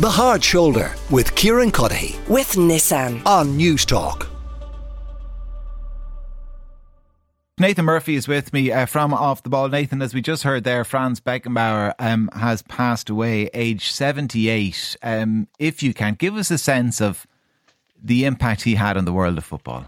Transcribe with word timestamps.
The 0.00 0.10
Hard 0.10 0.42
Shoulder 0.42 0.92
with 1.08 1.32
Kieran 1.36 1.70
Cuddihy 1.70 2.18
with 2.28 2.54
Nissan. 2.54 3.24
on 3.24 3.56
News 3.56 3.84
Talk. 3.84 4.28
Nathan 7.60 7.84
Murphy 7.84 8.16
is 8.16 8.26
with 8.26 8.52
me 8.52 8.72
uh, 8.72 8.86
from 8.86 9.14
Off 9.14 9.44
the 9.44 9.50
Ball. 9.50 9.68
Nathan, 9.68 10.02
as 10.02 10.12
we 10.12 10.20
just 10.20 10.42
heard 10.42 10.64
there, 10.64 10.82
Franz 10.82 11.20
Beckenbauer 11.20 11.94
um, 12.00 12.28
has 12.32 12.62
passed 12.62 13.08
away, 13.08 13.48
age 13.54 13.92
78. 13.92 14.96
Um, 15.00 15.46
if 15.60 15.80
you 15.80 15.94
can, 15.94 16.14
give 16.14 16.34
us 16.34 16.50
a 16.50 16.58
sense 16.58 17.00
of 17.00 17.24
the 18.02 18.24
impact 18.24 18.62
he 18.62 18.74
had 18.74 18.96
on 18.96 19.04
the 19.04 19.12
world 19.12 19.38
of 19.38 19.44
football. 19.44 19.86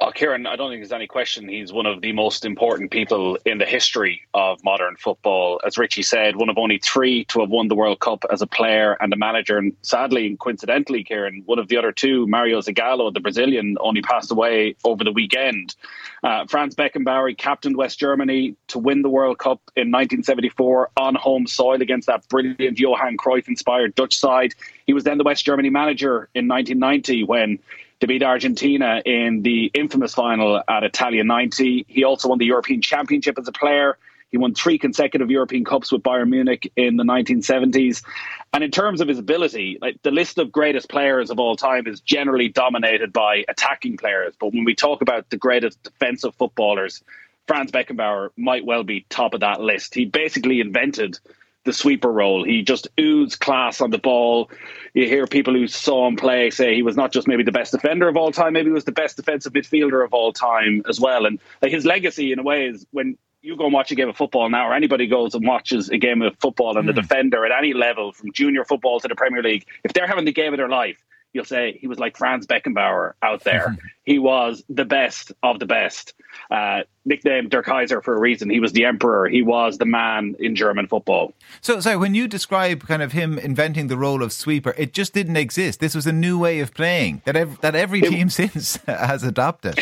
Oh, 0.00 0.12
Kieran, 0.12 0.46
I 0.46 0.54
don't 0.54 0.70
think 0.70 0.80
there's 0.80 0.92
any 0.92 1.08
question 1.08 1.48
he's 1.48 1.72
one 1.72 1.86
of 1.86 2.02
the 2.02 2.12
most 2.12 2.44
important 2.44 2.92
people 2.92 3.36
in 3.44 3.58
the 3.58 3.66
history 3.66 4.22
of 4.32 4.62
modern 4.62 4.94
football. 4.94 5.60
As 5.66 5.76
Richie 5.76 6.04
said, 6.04 6.36
one 6.36 6.48
of 6.48 6.56
only 6.56 6.78
three 6.78 7.24
to 7.24 7.40
have 7.40 7.50
won 7.50 7.66
the 7.66 7.74
World 7.74 7.98
Cup 7.98 8.24
as 8.30 8.40
a 8.40 8.46
player 8.46 8.96
and 9.00 9.12
a 9.12 9.16
manager. 9.16 9.58
And 9.58 9.72
sadly 9.82 10.28
and 10.28 10.38
coincidentally, 10.38 11.02
Kieran, 11.02 11.42
one 11.46 11.58
of 11.58 11.66
the 11.66 11.76
other 11.78 11.90
two, 11.90 12.28
Mario 12.28 12.60
Zagallo, 12.60 13.12
the 13.12 13.18
Brazilian, 13.18 13.76
only 13.80 14.00
passed 14.00 14.30
away 14.30 14.76
over 14.84 15.02
the 15.02 15.10
weekend. 15.10 15.74
Uh, 16.22 16.46
Franz 16.46 16.76
Beckenbauer 16.76 17.36
captained 17.36 17.76
West 17.76 17.98
Germany 17.98 18.54
to 18.68 18.78
win 18.78 19.02
the 19.02 19.08
World 19.08 19.38
Cup 19.38 19.60
in 19.74 19.90
1974 19.90 20.90
on 20.96 21.16
home 21.16 21.48
soil 21.48 21.82
against 21.82 22.06
that 22.06 22.28
brilliant 22.28 22.78
Johan 22.78 23.16
Cruyff 23.16 23.48
inspired 23.48 23.96
Dutch 23.96 24.16
side. 24.16 24.54
He 24.86 24.92
was 24.92 25.02
then 25.02 25.18
the 25.18 25.24
West 25.24 25.44
Germany 25.44 25.70
manager 25.70 26.28
in 26.36 26.46
1990 26.46 27.24
when 27.24 27.58
to 28.00 28.06
beat 28.06 28.22
Argentina 28.22 29.02
in 29.04 29.42
the 29.42 29.70
infamous 29.74 30.14
final 30.14 30.62
at 30.68 30.84
Italia 30.84 31.24
90. 31.24 31.86
He 31.88 32.04
also 32.04 32.28
won 32.28 32.38
the 32.38 32.46
European 32.46 32.80
Championship 32.80 33.38
as 33.38 33.48
a 33.48 33.52
player. 33.52 33.98
He 34.30 34.36
won 34.36 34.54
three 34.54 34.78
consecutive 34.78 35.30
European 35.30 35.64
Cups 35.64 35.90
with 35.90 36.02
Bayern 36.02 36.28
Munich 36.28 36.70
in 36.76 36.96
the 36.96 37.04
1970s. 37.04 38.04
And 38.52 38.62
in 38.62 38.70
terms 38.70 39.00
of 39.00 39.08
his 39.08 39.18
ability, 39.18 39.78
like 39.80 40.00
the 40.02 40.10
list 40.10 40.38
of 40.38 40.52
greatest 40.52 40.88
players 40.88 41.30
of 41.30 41.40
all 41.40 41.56
time 41.56 41.86
is 41.86 42.00
generally 42.00 42.48
dominated 42.48 43.12
by 43.12 43.44
attacking 43.48 43.96
players. 43.96 44.34
But 44.38 44.52
when 44.52 44.64
we 44.64 44.74
talk 44.74 45.00
about 45.00 45.30
the 45.30 45.38
greatest 45.38 45.82
defensive 45.82 46.34
footballers, 46.34 47.02
Franz 47.46 47.72
Beckenbauer 47.72 48.30
might 48.36 48.66
well 48.66 48.84
be 48.84 49.06
top 49.08 49.32
of 49.32 49.40
that 49.40 49.60
list. 49.60 49.94
He 49.94 50.04
basically 50.04 50.60
invented 50.60 51.18
the 51.64 51.72
sweeper 51.72 52.10
role. 52.10 52.44
He 52.44 52.62
just 52.62 52.88
oozed 52.98 53.40
class 53.40 53.80
on 53.80 53.90
the 53.90 53.98
ball. 53.98 54.50
You 54.94 55.06
hear 55.06 55.26
people 55.26 55.54
who 55.54 55.66
saw 55.66 56.06
him 56.06 56.16
play 56.16 56.50
say 56.50 56.74
he 56.74 56.82
was 56.82 56.96
not 56.96 57.12
just 57.12 57.28
maybe 57.28 57.42
the 57.42 57.52
best 57.52 57.72
defender 57.72 58.08
of 58.08 58.16
all 58.16 58.32
time, 58.32 58.54
maybe 58.54 58.68
he 58.68 58.72
was 58.72 58.84
the 58.84 58.92
best 58.92 59.16
defensive 59.16 59.52
midfielder 59.52 60.04
of 60.04 60.14
all 60.14 60.32
time 60.32 60.82
as 60.88 60.98
well. 60.98 61.26
And 61.26 61.38
like 61.60 61.72
his 61.72 61.84
legacy, 61.84 62.32
in 62.32 62.38
a 62.38 62.42
way, 62.42 62.66
is 62.66 62.86
when 62.90 63.18
you 63.42 63.56
go 63.56 63.64
and 63.64 63.72
watch 63.72 63.90
a 63.92 63.94
game 63.94 64.08
of 64.08 64.16
football 64.16 64.48
now, 64.48 64.68
or 64.68 64.74
anybody 64.74 65.06
goes 65.06 65.34
and 65.34 65.46
watches 65.46 65.88
a 65.90 65.98
game 65.98 66.22
of 66.22 66.36
football, 66.40 66.76
and 66.76 66.88
mm. 66.88 66.94
the 66.94 67.00
defender 67.00 67.44
at 67.44 67.52
any 67.56 67.72
level, 67.72 68.12
from 68.12 68.32
junior 68.32 68.64
football 68.64 68.98
to 69.00 69.08
the 69.08 69.14
Premier 69.14 69.42
League, 69.42 69.66
if 69.84 69.92
they're 69.92 70.06
having 70.06 70.24
the 70.24 70.32
game 70.32 70.52
of 70.52 70.58
their 70.58 70.68
life, 70.68 71.04
you'll 71.38 71.44
say 71.44 71.78
he 71.80 71.86
was 71.86 72.00
like 72.00 72.16
Franz 72.16 72.48
Beckenbauer 72.48 73.12
out 73.22 73.44
there. 73.44 73.76
he 74.04 74.18
was 74.18 74.64
the 74.68 74.84
best 74.84 75.30
of 75.44 75.60
the 75.60 75.66
best. 75.66 76.14
Uh, 76.50 76.80
nicknamed 77.04 77.50
Der 77.50 77.62
Kaiser 77.62 78.02
for 78.02 78.14
a 78.14 78.18
reason. 78.18 78.50
He 78.50 78.58
was 78.58 78.72
the 78.72 78.84
emperor. 78.84 79.28
He 79.28 79.42
was 79.42 79.78
the 79.78 79.84
man 79.84 80.34
in 80.40 80.56
German 80.56 80.88
football. 80.88 81.32
So, 81.60 81.78
sorry, 81.78 81.96
when 81.96 82.16
you 82.16 82.26
describe 82.26 82.88
kind 82.88 83.02
of 83.02 83.12
him 83.12 83.38
inventing 83.38 83.86
the 83.86 83.96
role 83.96 84.20
of 84.20 84.32
sweeper, 84.32 84.74
it 84.76 84.92
just 84.92 85.14
didn't 85.14 85.36
exist. 85.36 85.78
This 85.78 85.94
was 85.94 86.08
a 86.08 86.12
new 86.12 86.38
way 86.40 86.58
of 86.58 86.74
playing 86.74 87.22
that 87.24 87.36
ev- 87.36 87.60
that 87.60 87.76
every 87.76 88.00
team 88.00 88.26
it, 88.26 88.30
since 88.32 88.76
has 88.86 89.22
adopted. 89.22 89.78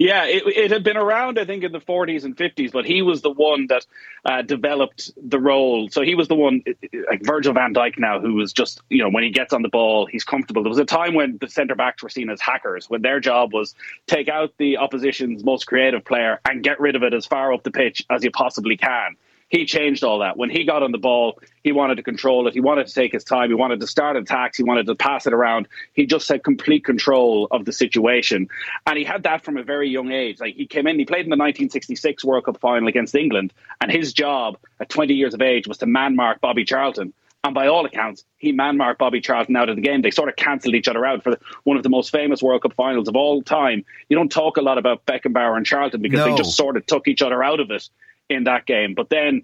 Yeah, 0.00 0.24
it, 0.24 0.44
it, 0.46 0.70
had 0.70 0.82
been 0.82 0.96
around, 0.96 1.38
I 1.38 1.44
think, 1.44 1.62
in 1.62 1.72
the 1.72 1.78
40s 1.78 2.24
and 2.24 2.34
50s, 2.34 2.72
but 2.72 2.86
he 2.86 3.02
was 3.02 3.20
the 3.20 3.30
one 3.30 3.66
that 3.66 3.84
uh, 4.24 4.40
developed 4.40 5.10
the 5.22 5.38
role. 5.38 5.90
So 5.90 6.00
he 6.00 6.14
was 6.14 6.26
the 6.26 6.34
one, 6.34 6.62
like 7.10 7.22
Virgil 7.22 7.52
van 7.52 7.74
Dijk 7.74 7.98
now, 7.98 8.18
who 8.18 8.32
was 8.32 8.54
just, 8.54 8.80
you 8.88 9.02
know, 9.02 9.10
when 9.10 9.24
he 9.24 9.28
gets 9.28 9.52
on 9.52 9.60
the 9.60 9.68
ball, 9.68 10.06
he's 10.06 10.24
comfortable. 10.24 10.62
There 10.62 10.70
was 10.70 10.78
a 10.78 10.86
time 10.86 11.12
when 11.12 11.36
the 11.38 11.50
centre 11.50 11.74
backs 11.74 12.02
were 12.02 12.08
seen 12.08 12.30
as 12.30 12.40
hackers, 12.40 12.88
when 12.88 13.02
their 13.02 13.20
job 13.20 13.52
was 13.52 13.74
take 14.06 14.30
out 14.30 14.54
the 14.56 14.78
opposition's 14.78 15.44
most 15.44 15.66
creative 15.66 16.02
player 16.02 16.40
and 16.48 16.62
get 16.62 16.80
rid 16.80 16.96
of 16.96 17.02
it 17.02 17.12
as 17.12 17.26
far 17.26 17.52
up 17.52 17.62
the 17.62 17.70
pitch 17.70 18.06
as 18.08 18.24
you 18.24 18.30
possibly 18.30 18.78
can 18.78 19.16
he 19.50 19.66
changed 19.66 20.04
all 20.04 20.20
that. 20.20 20.36
When 20.36 20.48
he 20.48 20.64
got 20.64 20.82
on 20.82 20.92
the 20.92 20.98
ball, 20.98 21.40
he 21.64 21.72
wanted 21.72 21.96
to 21.96 22.02
control 22.04 22.46
it. 22.46 22.54
He 22.54 22.60
wanted 22.60 22.86
to 22.86 22.94
take 22.94 23.12
his 23.12 23.24
time. 23.24 23.50
He 23.50 23.54
wanted 23.54 23.80
to 23.80 23.86
start 23.86 24.16
attacks. 24.16 24.56
He 24.56 24.62
wanted 24.62 24.86
to 24.86 24.94
pass 24.94 25.26
it 25.26 25.32
around. 25.32 25.66
He 25.92 26.06
just 26.06 26.28
had 26.28 26.44
complete 26.44 26.84
control 26.84 27.48
of 27.50 27.64
the 27.64 27.72
situation. 27.72 28.48
And 28.86 28.96
he 28.96 29.04
had 29.04 29.24
that 29.24 29.44
from 29.44 29.56
a 29.56 29.64
very 29.64 29.90
young 29.90 30.12
age. 30.12 30.38
Like 30.40 30.54
he 30.54 30.66
came 30.66 30.86
in, 30.86 30.98
he 30.98 31.04
played 31.04 31.26
in 31.26 31.30
the 31.30 31.36
1966 31.36 32.24
World 32.24 32.44
Cup 32.44 32.60
final 32.60 32.88
against 32.88 33.14
England. 33.14 33.52
And 33.80 33.90
his 33.90 34.12
job 34.12 34.56
at 34.78 34.88
20 34.88 35.14
years 35.14 35.34
of 35.34 35.42
age 35.42 35.66
was 35.66 35.78
to 35.78 35.86
man 35.86 36.14
mark 36.14 36.40
Bobby 36.40 36.64
Charlton. 36.64 37.12
And 37.42 37.54
by 37.54 37.66
all 37.66 37.84
accounts, 37.86 38.24
he 38.36 38.52
man 38.52 38.76
marked 38.76 39.00
Bobby 39.00 39.20
Charlton 39.20 39.56
out 39.56 39.68
of 39.68 39.74
the 39.74 39.82
game. 39.82 40.02
They 40.02 40.12
sort 40.12 40.28
of 40.28 40.36
cancelled 40.36 40.74
each 40.76 40.86
other 40.86 41.04
out 41.04 41.24
for 41.24 41.38
one 41.64 41.76
of 41.76 41.82
the 41.82 41.88
most 41.88 42.12
famous 42.12 42.40
World 42.40 42.62
Cup 42.62 42.74
finals 42.74 43.08
of 43.08 43.16
all 43.16 43.42
time. 43.42 43.84
You 44.08 44.16
don't 44.16 44.30
talk 44.30 44.58
a 44.58 44.62
lot 44.62 44.78
about 44.78 45.06
Beckenbauer 45.06 45.56
and 45.56 45.66
Charlton 45.66 46.02
because 46.02 46.20
no. 46.20 46.26
they 46.26 46.36
just 46.36 46.56
sort 46.56 46.76
of 46.76 46.86
took 46.86 47.08
each 47.08 47.22
other 47.22 47.42
out 47.42 47.58
of 47.58 47.72
it 47.72 47.88
in 48.30 48.44
that 48.44 48.66
game. 48.66 48.94
But 48.94 49.10
then 49.10 49.42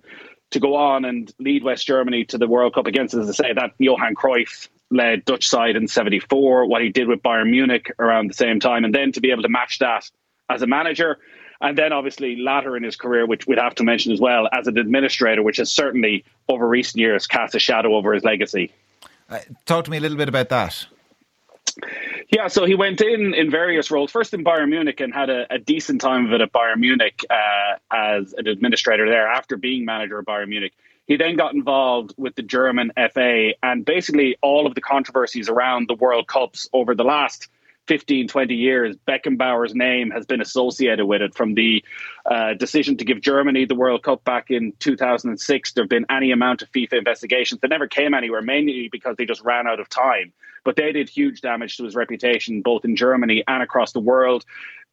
to 0.51 0.61
go 0.61 0.77
on 0.77 1.05
and 1.05 1.33
lead 1.39 1.65
West 1.65 1.87
Germany 1.87 2.25
to 2.27 2.39
the 2.39 2.47
World 2.47 2.75
Cup 2.75 2.87
against, 2.87 3.15
as 3.15 3.29
I 3.29 3.33
say, 3.33 3.53
that 3.53 3.73
Johan 3.79 4.15
Cruyff 4.15 4.69
led 4.91 5.25
Dutch 5.25 5.47
side 5.49 5.77
in 5.77 5.89
74, 5.89 6.67
what 6.67 6.81
he 6.81 6.89
did 6.89 7.09
with 7.09 7.23
Bayern 7.23 7.51
Munich 7.51 7.93
around 7.99 8.31
the 8.31 8.35
same 8.35 8.61
time, 8.61 8.85
and 8.85 8.95
then 8.95 9.13
to 9.13 9.21
be 9.21 9.33
able 9.33 9.43
to 9.43 9.49
match 9.49 9.81
that 9.81 10.09
as 10.49 10.63
a 10.63 10.67
manager. 10.67 11.19
And 11.61 11.77
then 11.77 11.93
obviously 11.93 12.37
later 12.37 12.77
in 12.77 12.83
his 12.83 12.97
career, 12.97 13.27
which 13.27 13.47
we'd 13.47 13.59
have 13.59 13.75
to 13.77 13.85
mention 13.85 14.13
as 14.13 14.21
well, 14.21 14.49
as 14.53 14.67
an 14.67 14.79
administrator, 14.79 15.43
which 15.43 15.57
has 15.57 15.73
certainly 15.73 16.25
over 16.49 16.69
recent 16.69 17.01
years 17.01 17.27
cast 17.27 17.55
a 17.55 17.59
shadow 17.59 17.97
over 17.97 18.13
his 18.13 18.23
legacy. 18.23 18.71
Uh, 19.29 19.41
talk 19.65 19.85
to 19.87 19.91
me 19.91 19.97
a 19.97 20.01
little 20.01 20.19
bit 20.19 20.29
about 20.29 20.51
that. 20.51 20.87
Yeah, 22.31 22.49
so 22.49 22.65
he 22.65 22.75
went 22.75 23.01
in 23.01 23.35
in 23.35 23.51
various 23.51 23.91
roles. 23.91 24.11
First 24.11 24.35
in 24.35 24.45
Bayern 24.45 24.71
Munich 24.71 25.01
and 25.01 25.13
had 25.13 25.31
a, 25.31 25.53
a 25.55 25.59
decent 25.59 26.01
time 26.01 26.27
of 26.27 26.33
it 26.33 26.41
at 26.41 26.53
Bayern 26.53 26.79
Munich 26.79 27.25
uh, 27.29 27.77
as 27.93 28.33
an 28.33 28.47
administrator 28.47 29.09
there. 29.09 29.27
After 29.29 29.57
being 29.57 29.85
manager 29.85 30.19
of 30.19 30.27
Bayern 30.27 30.49
Munich, 30.49 30.73
he 31.07 31.17
then 31.17 31.37
got 31.37 31.55
involved 31.55 32.15
with 32.17 32.35
the 32.35 32.43
German 32.43 32.93
FA 33.13 33.53
and 33.63 33.85
basically 33.85 34.37
all 34.43 34.67
of 34.67 34.75
the 34.75 34.81
controversies 34.81 35.49
around 35.49 35.89
the 35.89 35.95
World 35.95 36.27
Cups 36.27 36.69
over 36.73 36.95
the 36.95 37.05
last 37.05 37.49
15, 37.87 38.29
20 38.29 38.55
years, 38.55 38.97
Beckenbauer's 39.07 39.75
name 39.75 40.11
has 40.11 40.27
been 40.27 40.41
associated 40.41 41.07
with 41.07 41.23
it. 41.23 41.35
From 41.35 41.55
the 41.55 41.85
uh, 42.25 42.55
decision 42.55 42.97
to 42.97 43.05
give 43.05 43.21
Germany 43.21 43.65
the 43.65 43.75
World 43.75 44.03
Cup 44.03 44.25
back 44.25 44.51
in 44.51 44.73
2006, 44.81 45.73
there 45.73 45.85
have 45.85 45.89
been 45.89 46.07
any 46.11 46.33
amount 46.33 46.63
of 46.63 46.73
FIFA 46.73 46.99
investigations 46.99 47.61
that 47.61 47.69
never 47.69 47.87
came 47.87 48.15
anywhere, 48.15 48.43
mainly 48.43 48.89
because 48.91 49.17
they 49.17 49.25
just 49.25 49.43
ran 49.43 49.67
out 49.67 49.81
of 49.81 49.89
time. 49.89 50.33
But 50.67 50.75
they 50.75 50.91
did 50.91 51.09
huge 51.09 51.41
damage 51.41 51.77
to 51.77 51.85
his 51.85 51.95
reputation, 51.95 52.61
both 52.61 52.85
in 52.85 52.97
Germany 52.97 53.45
and 53.47 53.63
across 53.63 53.93
the 53.93 54.01
world. 54.01 54.45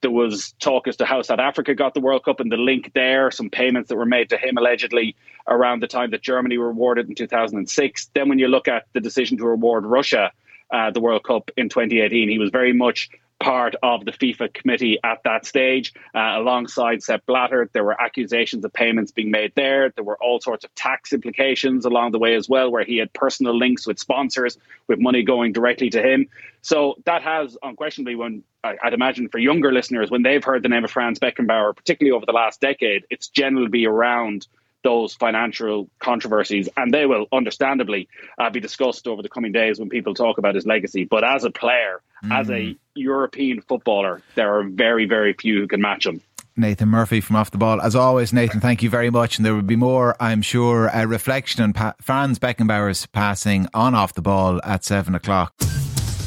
There 0.01 0.11
was 0.11 0.53
talk 0.59 0.87
as 0.87 0.97
to 0.97 1.05
how 1.05 1.23
South 1.23 1.39
Africa 1.39 1.73
got 1.73 1.95
the 1.95 1.99
World 1.99 2.23
Cup 2.23 2.39
and 2.39 2.51
the 2.51 2.57
link 2.57 2.91
there, 2.93 3.31
some 3.31 3.49
payments 3.49 3.89
that 3.89 3.95
were 3.95 4.05
made 4.05 4.29
to 4.29 4.37
him 4.37 4.55
allegedly 4.57 5.15
around 5.47 5.81
the 5.81 5.87
time 5.87 6.11
that 6.11 6.21
Germany 6.21 6.59
were 6.59 6.69
awarded 6.69 7.09
in 7.09 7.15
2006. 7.15 8.11
Then, 8.13 8.29
when 8.29 8.37
you 8.37 8.49
look 8.49 8.67
at 8.67 8.85
the 8.93 9.01
decision 9.01 9.37
to 9.39 9.47
award 9.47 9.85
Russia, 9.85 10.31
uh, 10.71 10.91
the 10.91 10.99
World 10.99 11.23
Cup 11.23 11.51
in 11.57 11.69
2018. 11.69 12.29
He 12.29 12.39
was 12.39 12.49
very 12.49 12.73
much 12.73 13.09
part 13.43 13.75
of 13.83 14.05
the 14.05 14.11
FIFA 14.11 14.53
committee 14.53 14.97
at 15.03 15.21
that 15.25 15.45
stage, 15.45 15.93
uh, 16.15 16.35
alongside 16.37 17.03
Sepp 17.03 17.25
Blatter. 17.25 17.69
There 17.73 17.83
were 17.83 18.01
accusations 18.01 18.63
of 18.63 18.71
payments 18.71 19.11
being 19.11 19.31
made 19.31 19.51
there. 19.55 19.89
There 19.89 20.03
were 20.03 20.17
all 20.17 20.39
sorts 20.39 20.63
of 20.63 20.73
tax 20.75 21.11
implications 21.11 21.83
along 21.83 22.13
the 22.13 22.19
way 22.19 22.35
as 22.35 22.47
well, 22.47 22.71
where 22.71 22.85
he 22.85 22.97
had 22.97 23.11
personal 23.11 23.57
links 23.57 23.85
with 23.85 23.99
sponsors, 23.99 24.57
with 24.87 24.99
money 24.99 25.23
going 25.23 25.51
directly 25.51 25.89
to 25.89 26.01
him. 26.01 26.27
So 26.61 26.95
that 27.03 27.21
has 27.21 27.57
unquestionably, 27.61 28.15
when 28.15 28.43
I'd 28.63 28.93
imagine 28.93 29.27
for 29.27 29.39
younger 29.39 29.73
listeners, 29.73 30.09
when 30.09 30.23
they've 30.23 30.43
heard 30.43 30.63
the 30.63 30.69
name 30.69 30.85
of 30.85 30.91
Franz 30.91 31.19
Beckenbauer, 31.19 31.75
particularly 31.75 32.15
over 32.15 32.25
the 32.25 32.31
last 32.31 32.61
decade, 32.61 33.05
it's 33.09 33.27
generally 33.27 33.85
around 33.85 34.47
those 34.83 35.13
financial 35.13 35.89
controversies, 35.99 36.69
and 36.77 36.93
they 36.93 37.05
will 37.05 37.25
understandably 37.31 38.07
uh, 38.37 38.49
be 38.49 38.59
discussed 38.59 39.07
over 39.07 39.21
the 39.21 39.29
coming 39.29 39.51
days 39.51 39.79
when 39.79 39.89
people 39.89 40.13
talk 40.13 40.37
about 40.37 40.55
his 40.55 40.65
legacy. 40.65 41.05
But 41.05 41.23
as 41.23 41.43
a 41.43 41.51
player, 41.51 42.01
mm. 42.23 42.39
as 42.39 42.49
a 42.49 42.53
mm. 42.53 42.77
European 42.95 43.61
footballer, 43.61 44.21
there 44.35 44.57
are 44.57 44.63
very, 44.63 45.05
very 45.05 45.33
few 45.33 45.59
who 45.59 45.67
can 45.67 45.81
match 45.81 46.05
him. 46.05 46.21
Nathan 46.55 46.89
Murphy 46.89 47.19
from 47.19 47.35
Off 47.35 47.49
the 47.49 47.57
Ball. 47.57 47.81
As 47.81 47.95
always, 47.95 48.31
Nathan, 48.31 48.59
thank 48.59 48.83
you 48.83 48.89
very 48.89 49.09
much. 49.09 49.37
And 49.37 49.45
there 49.45 49.55
will 49.55 49.63
be 49.63 49.75
more, 49.75 50.15
I'm 50.19 50.43
sure, 50.43 50.89
a 50.93 51.07
reflection 51.07 51.63
on 51.63 51.73
pa- 51.73 51.95
Franz 51.99 52.37
Beckenbauer's 52.37 53.07
passing 53.07 53.67
on 53.73 53.95
Off 53.95 54.13
the 54.13 54.21
Ball 54.21 54.61
at 54.63 54.83
7 54.83 55.15
o'clock. 55.15 55.57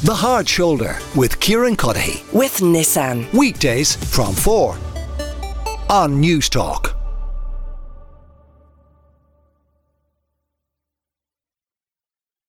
The 0.03 0.13
Hard 0.13 0.47
Shoulder 0.47 0.97
with 1.15 1.39
Kieran 1.39 1.77
Cuddihy. 1.77 2.31
With 2.33 2.57
Nissan. 2.57 3.31
Weekdays 3.33 3.95
from 3.95 4.33
4 4.35 4.77
on 5.89 6.19
News 6.19 6.49
Talk. 6.49 6.96